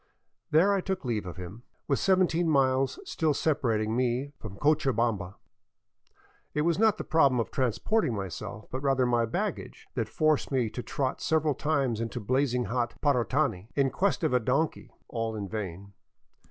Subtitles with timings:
[0.49, 5.35] There I took leave of him, with seventeen miles still separating me from Cochabamba.
[6.55, 10.71] It was not the problem of transporting myself, but rather my baggage, that forced me
[10.71, 15.47] to trot several times into blazing hot Parotani in quest of a donkey— all in
[15.47, 15.93] vain.